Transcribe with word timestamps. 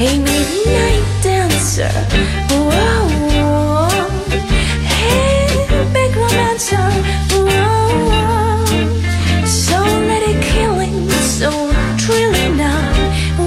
Hey, 0.00 0.16
midnight 0.16 1.04
dancer. 1.22 1.92
Whoa, 2.48 3.86
hey, 4.80 5.52
big 5.92 6.16
romancer. 6.16 6.88
Whoa, 7.36 8.64
so 9.44 9.76
let 10.08 10.22
it 10.22 10.40
killing, 10.42 11.06
so 11.36 11.50
thrilling 11.98 12.56
now. 12.56 12.80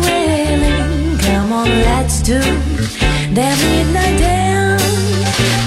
Wailing, 0.06 1.18
come 1.18 1.54
on, 1.54 1.70
let's 1.90 2.22
do 2.22 2.40
the 3.34 3.50
midnight 3.64 4.20
dance. 4.20 4.84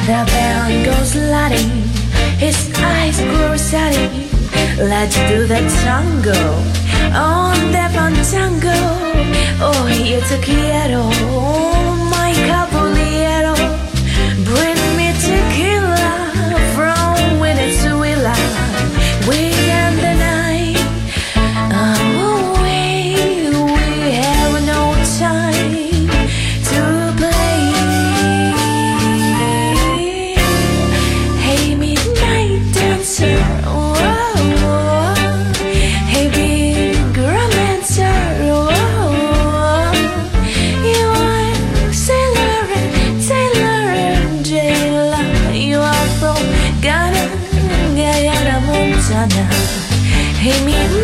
The 0.06 0.22
band 0.30 0.84
goes 0.84 1.16
lighting, 1.16 1.82
his 2.38 2.72
eyes 2.76 3.18
grow 3.22 3.56
steady. 3.56 4.30
Let's 4.78 5.16
do 5.28 5.48
the 5.48 5.62
tango 5.82 6.38
on 7.12 7.72
the 7.72 7.86
fantango. 9.58 9.70
Oh, 9.70 9.88
yo 9.88 10.20
te 10.20 10.38
quiero, 10.40 11.08
Hey, 50.46 50.64
midnight 50.64 50.95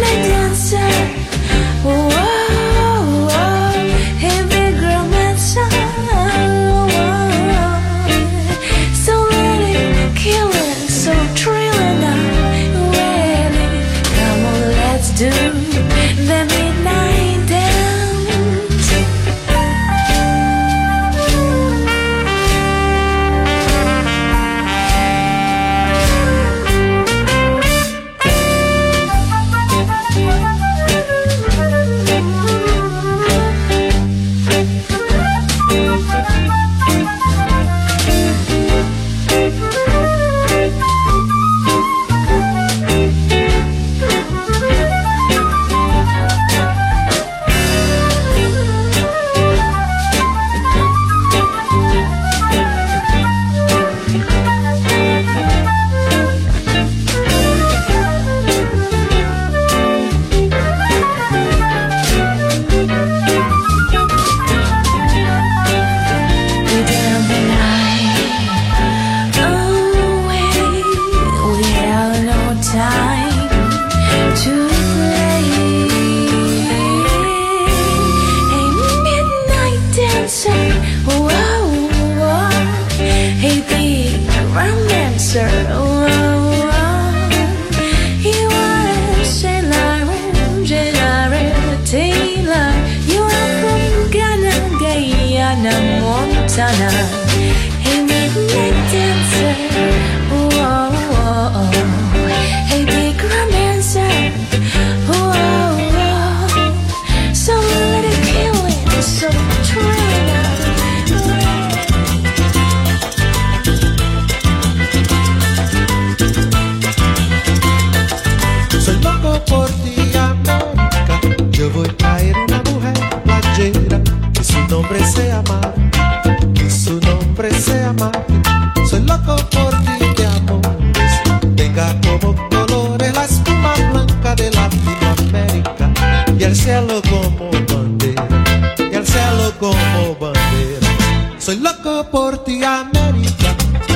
Soy 141.39 141.57
loco 141.57 142.09
por 142.11 142.39
ti, 142.45 142.63
América. 142.65 143.55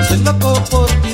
Soy 0.08 0.18
loco 0.18 0.52
por 0.68 0.86
ti, 1.00 1.05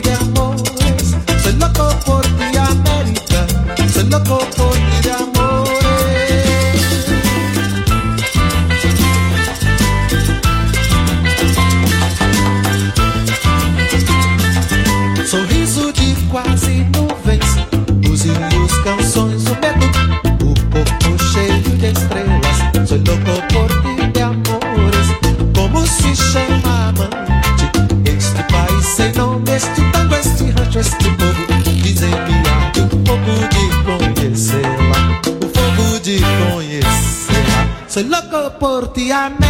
pengertian 38.62 39.41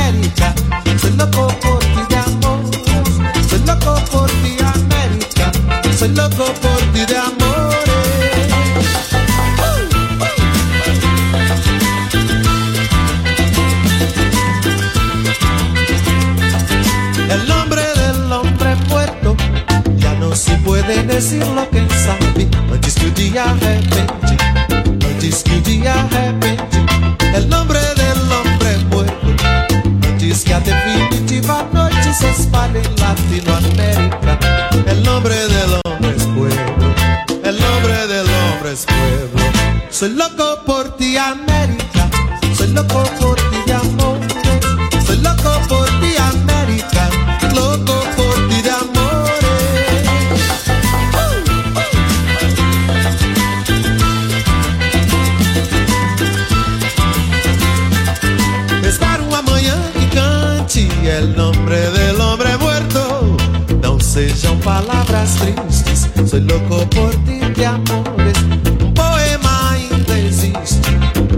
Soy 66.32 66.40
loco 66.44 66.87
por 66.87 67.11
ti 67.26 67.40
de 67.55 67.62
amores. 67.67 68.38
Um 68.81 68.90
poema 68.94 69.76
existe. 70.17 70.81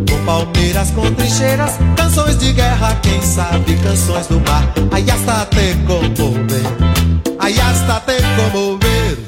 Com 0.09 0.25
palmeiras, 0.25 0.93
com 0.93 1.13
trincheiras, 1.15 1.81
canções 1.97 2.39
de 2.39 2.53
guerra, 2.53 2.95
quem 3.03 3.21
sabe 3.21 3.75
canções 3.79 4.29
do 4.29 4.39
mar. 4.49 4.73
Aí 4.93 5.05
hasta 5.11 5.47
te 5.47 5.75
comover. 5.85 6.63
Aí 7.41 7.59
hasta 7.59 8.03
te 8.03 8.23
comover. 8.37 9.19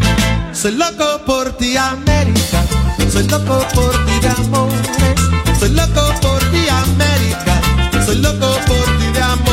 Soy 0.53 0.71
loco 0.71 1.19
por 1.27 1.51
ti, 1.55 1.77
América. 1.77 2.63
Soy 3.11 3.25
loco 3.25 3.67
por 3.75 3.93
ti 4.07 4.21
de 4.21 4.29
amores. 4.29 5.59
Soy 5.59 5.71
loco 5.71 6.15
por 6.21 6.39
ti, 6.53 6.69
América. 6.69 7.61
Soy 8.05 8.19
loco 8.19 8.55
por 8.69 8.87
ti 8.99 9.11
de 9.13 9.21
amores. 9.21 9.46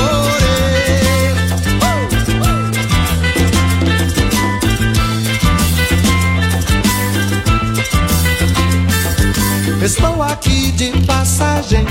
Estou 9.84 10.24
aqui 10.24 10.72
de 10.72 10.92
passagem. 11.06 11.86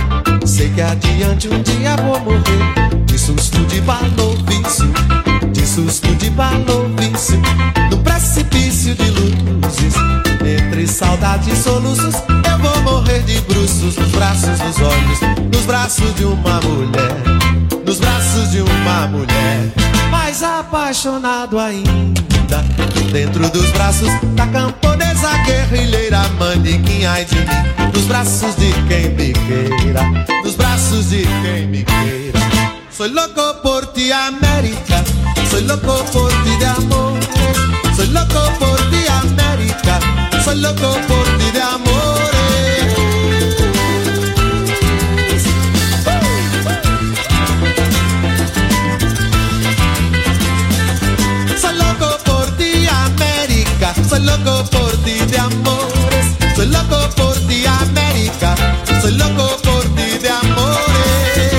Sei 0.46 0.70
que 0.70 0.80
adiante 0.80 1.46
um 1.48 1.62
dia 1.62 1.94
vou 1.96 2.18
morrer. 2.20 3.04
De 3.04 3.18
susto 3.18 3.58
de 3.66 3.82
balofício, 3.82 4.90
de 5.52 5.66
susto 5.66 6.14
de 6.14 6.30
balofício. 6.30 7.38
No 7.90 7.98
precipício 7.98 8.94
de 8.94 9.10
luzes, 9.10 9.94
entre 10.40 10.86
saudade 10.86 11.50
e 11.50 11.56
soluços, 11.56 12.14
eu 12.50 12.58
vou 12.60 12.82
morrer 12.82 13.20
de 13.24 13.38
bruços 13.42 13.94
nos 13.94 14.10
braços, 14.12 14.58
nos 14.58 14.80
olhos, 14.80 15.20
nos 15.52 15.66
braços 15.66 16.14
de 16.14 16.24
uma 16.24 16.60
mulher. 16.62 17.14
Nos 17.84 17.98
braços 18.00 18.52
de 18.52 18.62
uma 18.62 19.06
mulher, 19.08 19.70
mais 20.10 20.42
apaixonado 20.42 21.58
ainda. 21.58 22.64
Dentro 23.12 23.50
dos 23.50 23.70
braços 23.72 24.08
da 24.34 24.46
camponesa 24.46 25.11
guerrilheira, 25.44 26.28
manequim, 26.38 27.04
ai 27.04 27.24
de 27.24 27.36
mim. 27.36 27.92
Nos 27.92 28.04
braços 28.04 28.56
de 28.56 28.72
quem 28.88 29.10
me 29.10 29.32
queira, 29.32 30.02
nos 30.44 30.54
braços 30.54 31.10
de 31.10 31.22
quem 31.42 31.66
me 31.66 31.84
queira. 31.84 32.40
Soy 32.90 33.08
loco 33.08 33.54
por 33.62 33.86
ti, 33.92 34.12
América. 34.12 35.02
Soy 35.50 35.62
loco 35.62 36.04
por 36.12 36.30
ti 36.44 36.56
de 36.58 36.64
amores. 36.64 37.28
Soy 37.96 38.06
loco 38.08 38.52
por 38.58 38.78
ti, 38.90 39.04
América. 39.08 39.98
Soy 40.44 40.56
loco 40.56 40.98
por 41.08 41.24
ti 41.38 41.50
de 41.52 41.60
amores. 41.60 42.31
Soy 54.12 54.20
loco 54.24 54.62
por 54.70 54.90
ti 55.04 55.14
de 55.24 55.38
amores. 55.38 56.36
Soy 56.54 56.66
loco 56.66 57.08
por 57.16 57.34
ti, 57.48 57.64
América. 57.64 58.54
Soy 59.00 59.12
loco 59.12 59.56
por 59.62 59.84
ti 59.94 60.18
de 60.18 60.28
amores. 60.28 61.51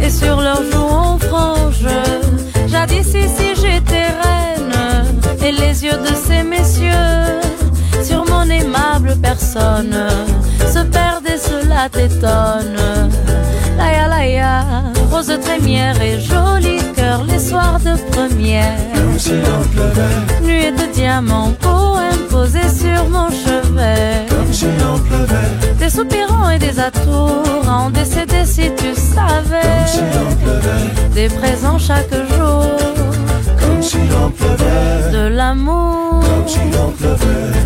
et 0.00 0.10
sur 0.10 0.40
leurs 0.40 0.62
joues 0.70 0.78
en 0.78 1.18
frange. 1.18 1.86
Jadis 2.68 3.08
ici 3.08 3.48
j'étais 3.60 4.06
reine 4.22 5.04
et 5.44 5.52
les 5.52 5.84
yeux 5.84 5.98
de 5.98 6.14
ces 6.14 6.42
messieurs 6.42 7.40
sur 8.02 8.24
mon 8.24 8.48
aimable 8.48 9.16
personne 9.22 9.94
se 10.60 10.80
perdent 10.80 11.26
et 11.26 11.38
cela 11.38 11.88
t'étonne. 11.90 12.78
Laïa 13.76 14.08
laïa, 14.08 14.64
rose 15.10 15.38
trémière 15.42 16.00
et 16.00 16.20
joli 16.20 16.78
cœur 16.94 17.24
les 17.24 17.38
soirs 17.38 17.80
de 17.80 17.94
première. 18.10 18.78
Comme 18.94 20.46
de 20.80 20.92
diamants, 20.92 21.52
peau 21.60 21.96
imposée 21.96 22.68
sur 22.68 23.08
mon 23.08 23.28
chemin 23.30 23.51
et 26.54 26.58
des 26.58 26.78
atours 26.78 27.68
en 27.68 27.90
décédé 27.90 28.44
si 28.44 28.70
tu 28.76 28.94
savais. 28.94 29.84
Des 31.14 31.28
présents 31.28 31.78
chaque 31.78 32.12
jour. 32.12 32.66
Comme 33.60 33.82
si 33.82 33.98
on 34.22 34.30
pleuvait. 34.30 35.10
De 35.12 35.28
l'amour. 35.28 36.20
Comme 36.20 36.48
si 36.48 36.58
on 36.78 36.90
pleuvait. 36.90 37.61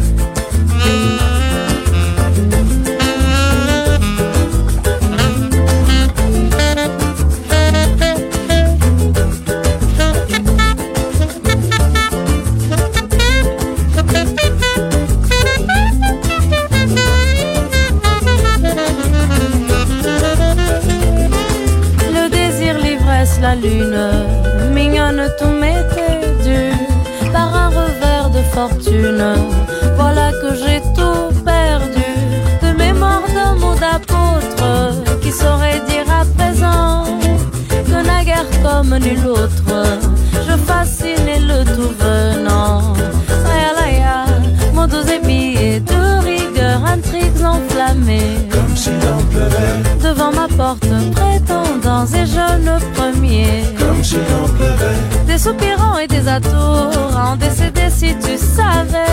t'auras 56.40 57.32
en 57.32 57.36
décédé 57.36 57.82
si 57.90 58.14
tu 58.16 58.36
savais. 58.36 59.06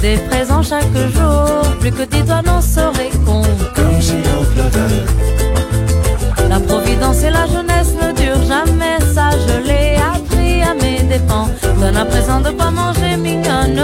Des 0.00 0.16
présents 0.28 0.62
chaque 0.62 0.96
jour, 1.14 1.62
plus 1.80 1.92
que 1.92 2.02
tes 2.02 2.22
doigts 2.22 2.42
n'en 2.42 2.60
seraient 2.60 3.10
compter. 3.24 3.50
La 6.48 6.58
providence 6.58 7.22
et 7.22 7.30
la 7.30 7.46
jeunesse 7.46 7.94
ne 8.02 8.12
durent 8.12 8.46
jamais, 8.46 8.98
ça 9.14 9.30
je 9.46 9.66
l'ai 9.68 9.96
appris 9.96 10.62
à 10.62 10.74
mes 10.74 11.02
dépens. 11.02 11.48
Donne 11.80 11.96
à 11.96 12.04
présent 12.04 12.40
de 12.40 12.50
pas 12.50 12.70
manger 12.70 13.16
mignonne, 13.16 13.80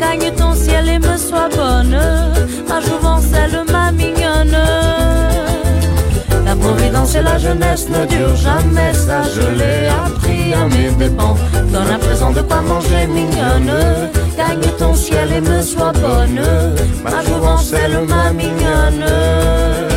gagne 0.00 0.30
ton 0.36 0.54
ciel 0.54 0.88
et 0.88 0.98
me 0.98 1.16
sois 1.16 1.48
bonne. 1.56 1.98
Ma 2.68 2.80
jouvence, 2.80 3.26
elle 3.32 3.72
m'a 3.72 3.92
mignonne. 3.92 4.58
La 6.44 6.56
providence 6.56 7.14
et 7.14 7.22
la 7.22 7.38
jeunesse 7.38 7.88
ne 7.88 8.04
durent 8.06 8.36
jamais, 8.36 8.92
ça 8.92 9.22
je 9.34 9.46
l'ai 9.58 9.88
appris 9.88 10.33
à 10.52 10.66
mes 10.66 10.90
dépens. 10.90 11.36
Donne 11.72 11.90
à 11.90 11.98
présent 11.98 12.30
de 12.30 12.40
quoi 12.40 12.60
manger, 12.60 13.06
mignonne. 13.06 13.72
Gagne 14.36 14.70
ton 14.78 14.94
ciel 14.94 15.32
et 15.32 15.40
me 15.40 15.62
sois 15.62 15.92
bonne. 15.92 16.40
Ma 17.02 17.22
jouvence, 17.24 17.72
elle, 17.72 18.06
ma 18.06 18.32
mignonne. 18.32 19.93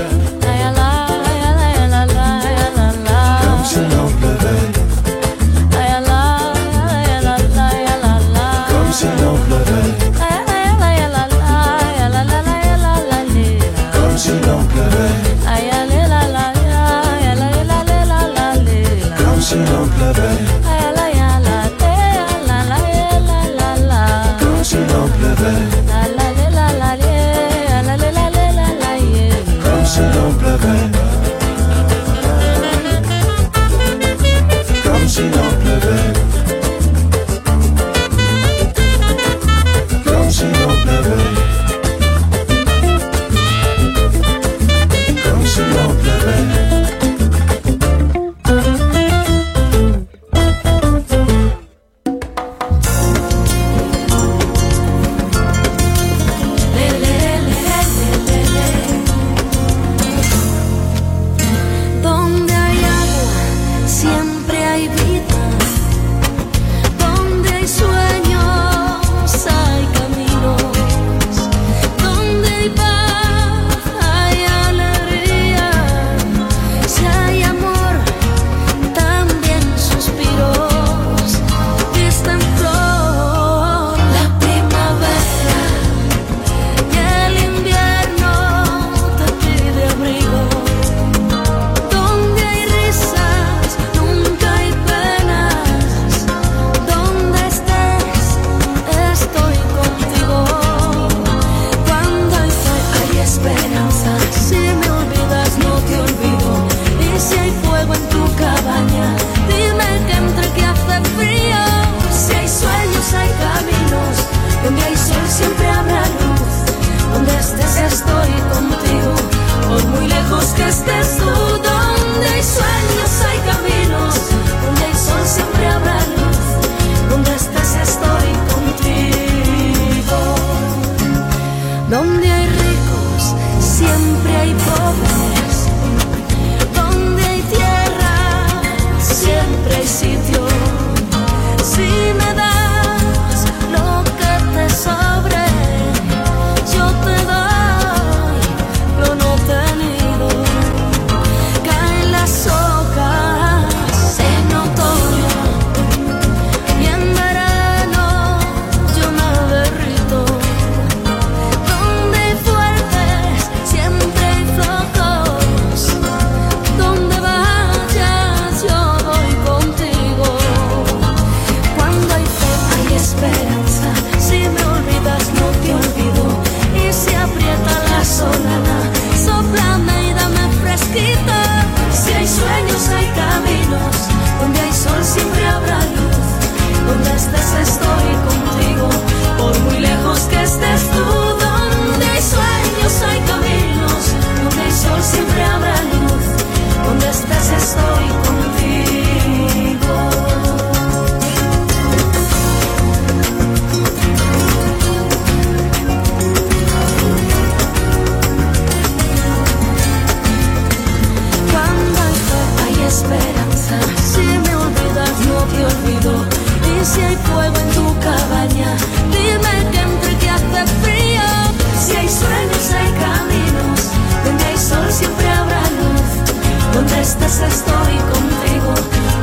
Estés 227.25 227.41
estoy 227.41 227.97
contigo, 228.13 228.73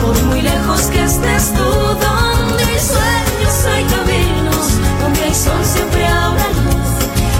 por 0.00 0.22
muy 0.24 0.42
lejos 0.42 0.82
que 0.82 1.04
estés 1.04 1.52
tú, 1.54 1.62
donde 1.62 2.64
hay 2.64 2.78
sueños 2.80 3.66
hay 3.66 3.84
caminos, 3.84 4.66
donde 5.00 5.24
hay 5.24 5.34
sol 5.34 5.64
siempre 5.64 6.06
habrá 6.06 6.48
luz, 6.48 6.90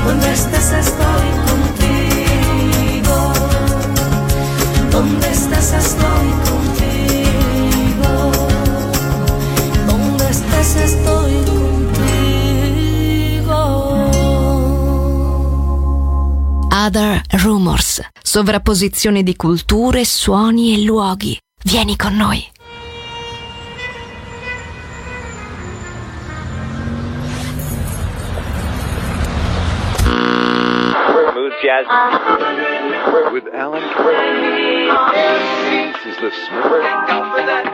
donde 0.06 0.32
estés 0.32 0.72
estoy 0.72 1.30
contigo, 1.48 3.16
donde 4.90 5.30
estés 5.30 5.72
estoy 5.72 6.30
contigo, 6.48 8.12
donde 9.86 10.30
estés 10.30 10.76
estoy 10.76 11.34
contigo. 11.44 11.60
Other 16.72 17.22
Rumors, 17.42 18.02
sovrapposizione 18.34 19.22
di 19.22 19.36
culture, 19.36 20.04
suoni 20.04 20.74
e 20.74 20.82
luoghi. 20.82 21.38
Vieni 21.62 21.96
con 21.96 22.16
noi. 22.16 22.44
With 33.30 33.46
Alan. 33.54 33.82
This 35.70 36.06
is 36.06 36.16
the 36.18 36.30
smooth. 36.32 37.73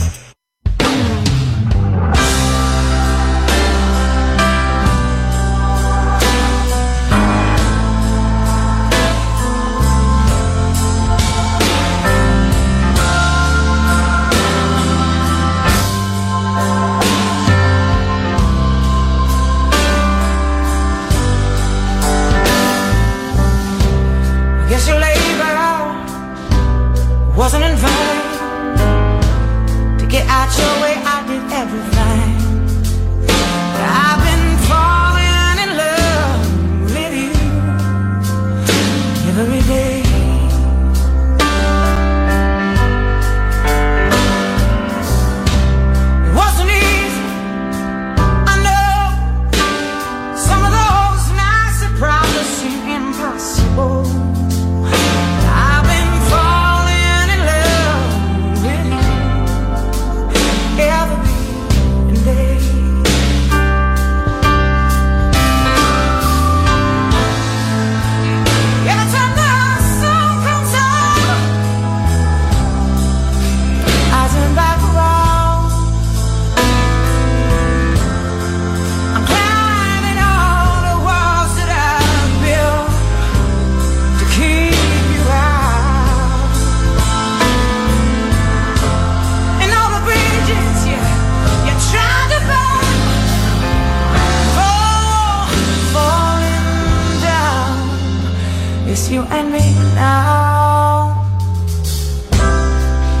you 99.11 99.23
and 99.23 99.51
me 99.51 99.59
now. 99.93 101.27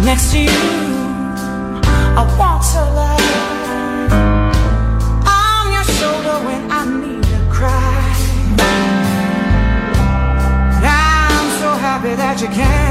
Next 0.05 0.31
to 0.31 0.39
you 0.39 0.49
I 2.19 2.23
want 2.39 2.63
to 2.71 2.81
lie. 2.97 3.17
On 5.37 5.71
your 5.75 5.83
shoulder 5.83 6.37
when 6.45 6.71
I 6.71 6.81
need 7.01 7.23
to 7.23 7.39
cry. 7.51 8.03
I'm 10.83 11.47
so 11.59 11.69
happy 11.73 12.15
that 12.15 12.41
you 12.41 12.47
can. 12.47 12.90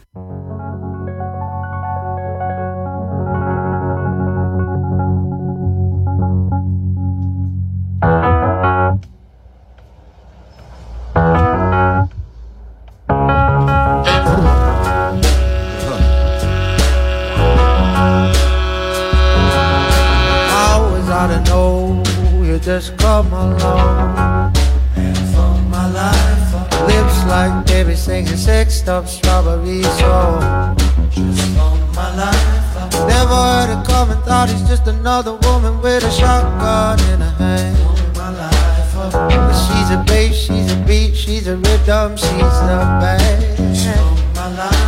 She's 39.61 39.89
a 39.91 40.03
bass, 40.05 40.35
she's 40.35 40.71
a 40.71 40.75
beat, 40.85 41.15
she's 41.15 41.47
a 41.47 41.55
rhythm, 41.55 42.17
she's 42.17 42.29
a 42.29 42.99
band. 43.01 43.43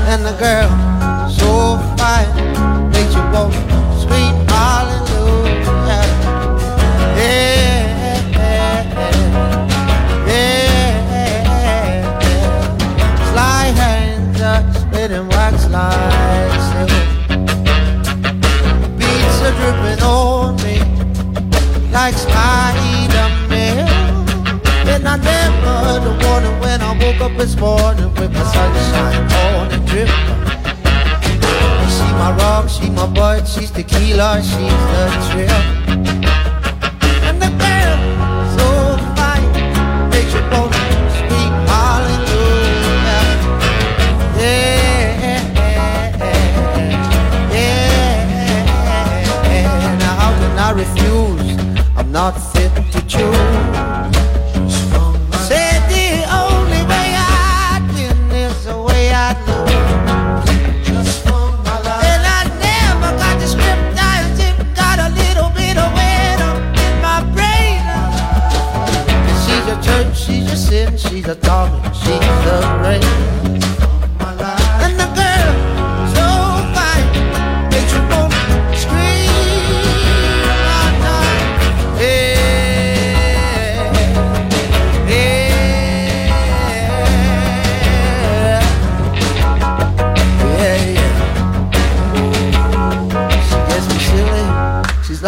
And 0.08 0.26
the 0.26 0.34
girl, 0.40 0.70
so 1.30 1.78
fine, 1.98 2.92
makes 2.92 3.16
you 3.16 3.22
want 3.32 3.83
up 27.24 27.38
this 27.38 27.56
morning 27.56 28.14
with 28.16 28.34
my 28.34 28.44
sunshine 28.44 29.24
on 29.32 29.72
and 29.72 29.88
drip. 29.88 30.10
She 31.94 32.04
my 32.20 32.36
rum, 32.38 32.68
she 32.68 32.90
my 32.90 33.08
bud, 33.08 33.48
she's 33.48 33.72
tequila, 33.72 34.42
she's 34.44 34.84
the 34.92 35.08
trip. 35.32 35.50
And 37.24 37.42
the 37.42 37.48
girl, 37.64 37.98
so 38.58 38.68
fine, 39.16 39.52
makes. 40.10 40.34
Yeah, 44.36 45.14
yeah. 49.54 49.98
Now 49.98 50.14
how 50.20 50.32
can 50.42 50.56
I 50.60 50.72
refuse? 50.72 51.52
I'm 51.96 52.12
not 52.12 52.34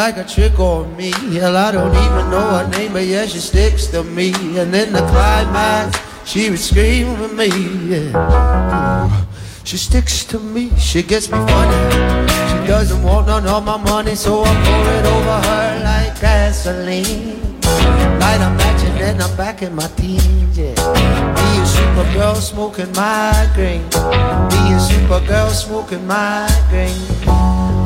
like 0.06 0.18
a 0.18 0.24
trick 0.24 0.60
on 0.60 0.95
me. 0.95 1.10
Hell, 1.34 1.58
I 1.58 1.72
don't 1.72 1.89
even 1.89 2.30
know 2.30 2.47
her 2.58 2.68
name, 2.70 2.93
but 2.93 3.08
yeah, 3.08 3.26
she 3.26 3.39
sticks 3.39 3.88
to 3.88 4.03
me. 4.03 4.30
And 4.60 4.76
in 4.76 4.93
the 4.93 4.99
climax, 4.99 5.97
she 6.30 6.51
would 6.51 6.60
scream 6.60 7.08
at 7.26 7.34
me. 7.34 7.49
Yeah. 7.89 9.26
She 9.64 9.78
sticks 9.78 10.24
to 10.26 10.38
me, 10.39 10.70
she 10.78 11.01
gets 11.01 11.28
me 11.32 11.39
funny. 11.39 11.82
She 12.49 12.68
doesn't 12.68 13.01
want 13.01 13.26
none 13.26 13.47
of 13.47 13.66
my 13.66 13.78
money, 13.78 14.14
so 14.14 14.43
I 14.43 14.53
pour 14.66 14.88
it 14.97 15.06
over 15.16 15.39
her 15.47 15.84
like 15.84 16.22
gasoline. 16.22 17.41
Light 18.22 18.41
a 18.45 18.49
match 18.60 18.84
and 18.84 18.99
then 19.01 19.20
I'm 19.20 19.36
back 19.36 19.64
in 19.64 19.74
my 19.74 19.88
teens, 19.97 20.56
yeah. 20.56 20.76
A 20.78 21.66
supergirl 21.74 22.36
smoking 22.36 22.91
migraine. 22.93 23.89
Be 24.53 24.62
a 24.70 24.80
supergirl 24.89 25.49
smoking 25.49 26.06
migraine. 26.06 26.93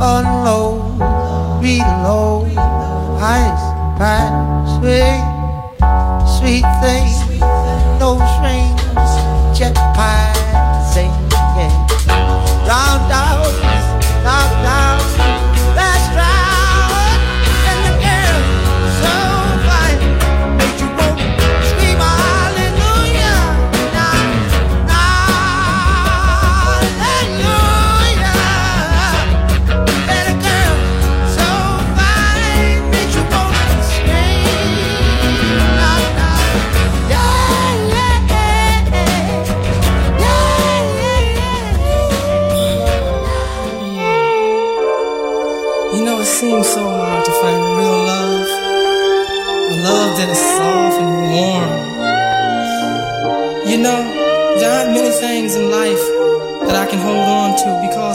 Unload, 0.02 1.00
reload, 1.62 2.48
ice, 3.20 3.66
pack, 4.00 4.32
sweet, 4.80 5.20
sweet 6.38 6.66
thing. 6.82 7.40
No 8.00 8.16
strings, 8.36 9.12
jetpack, 9.58 9.89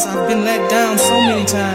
I've 0.07 0.29
been 0.29 0.45
let 0.45 0.71
down 0.71 0.99
so 0.99 1.21
many 1.21 1.45
times. 1.47 1.74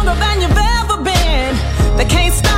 Again, 0.00 0.40
can't 2.08 2.34
again. 2.34 2.57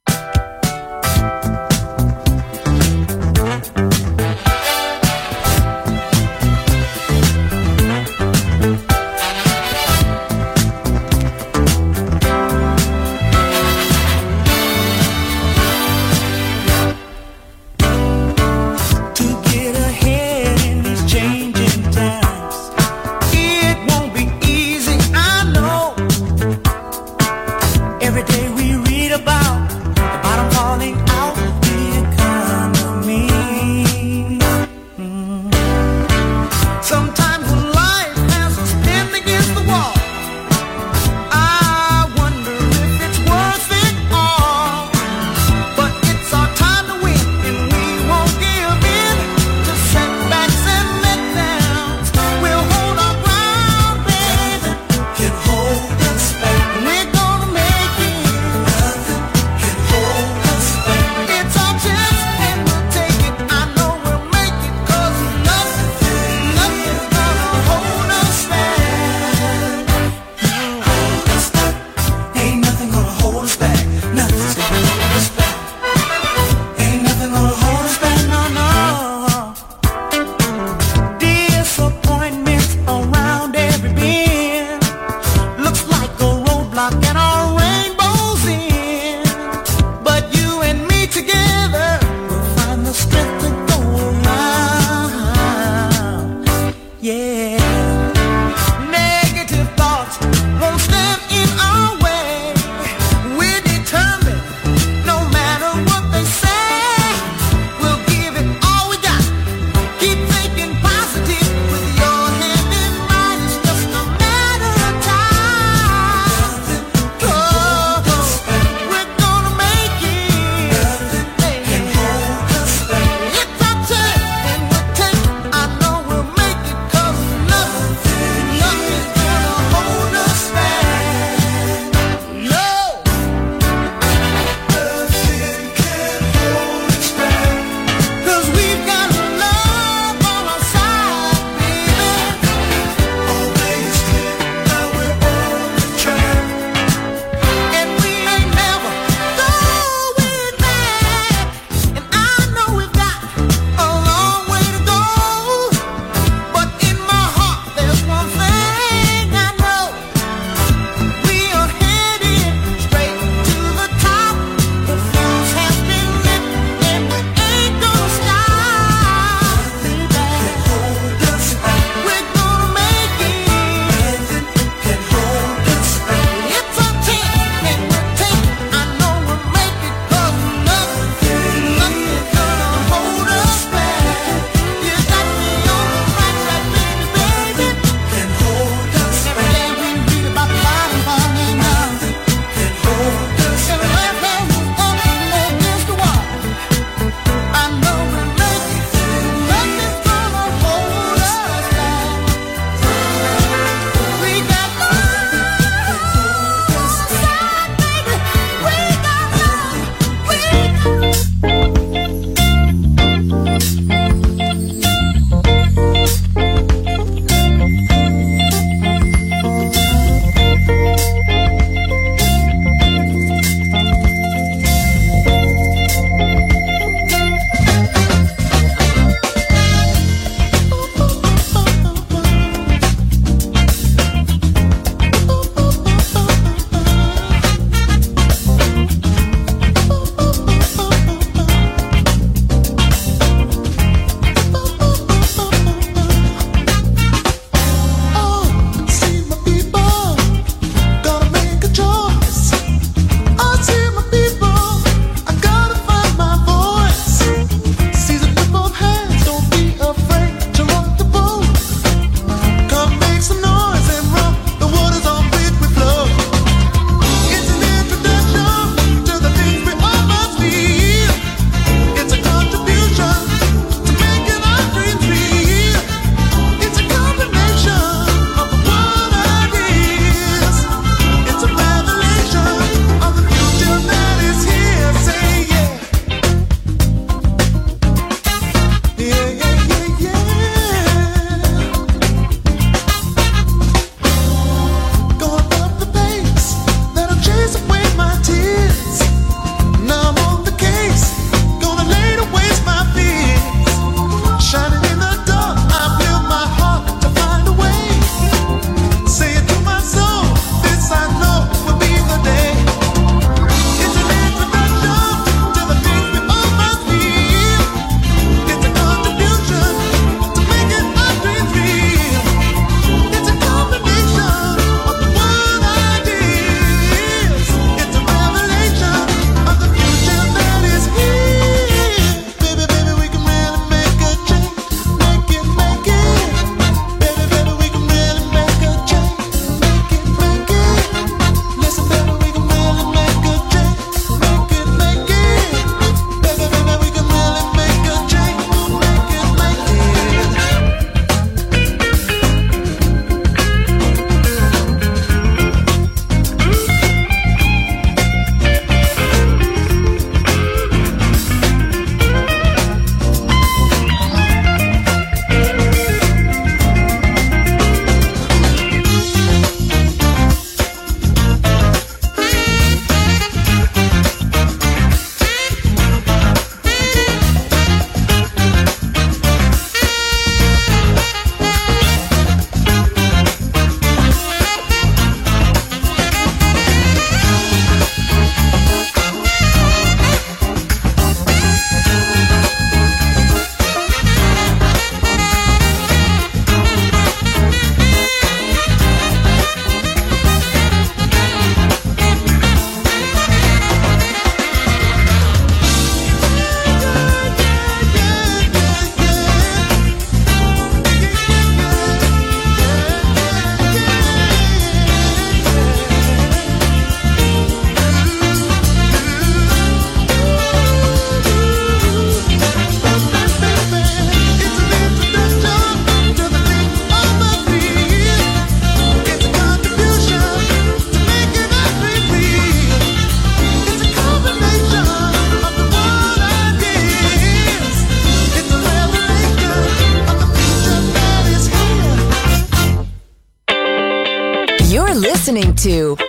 To 445.61 446.00